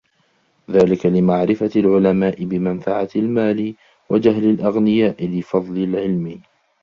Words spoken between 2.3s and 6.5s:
بِمَنْفَعَةِ الْمَالِ وَجَهْلِ الْأَغْنِيَاءِ لِفَضْلِ الْعِلْمِ